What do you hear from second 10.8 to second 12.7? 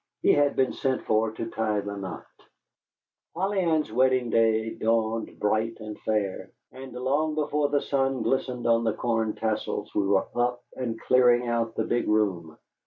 clearing out the big room.